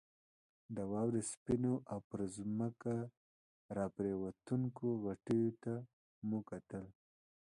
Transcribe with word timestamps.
د 0.75 0.77
واورې 0.91 1.21
سپینو 1.31 1.73
او 1.91 1.99
پر 2.09 2.19
ځمکه 2.35 2.95
راپرېوتونکو 3.77 4.87
غټیو 5.05 5.49
ته 5.63 5.73
مو 6.27 6.39
کتل. 6.49 6.85